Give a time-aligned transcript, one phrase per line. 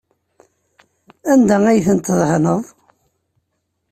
[1.31, 2.63] Anda ay tent-tdehneḍ?